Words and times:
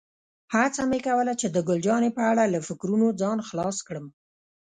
هڅه 0.53 0.81
مې 0.89 0.99
کوله 1.07 1.33
چې 1.41 1.47
د 1.49 1.57
ګل 1.67 1.79
جانې 1.87 2.09
په 2.17 2.21
اړه 2.31 2.43
له 2.53 2.59
فکرونو 2.67 3.07
ځان 3.21 3.37
خلاص 3.47 3.77
کړم. 3.87 4.05